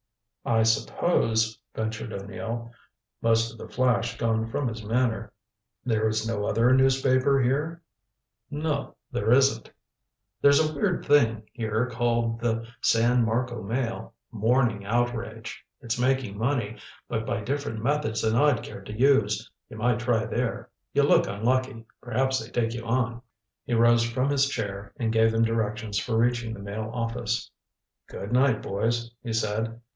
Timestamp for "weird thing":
10.73-11.43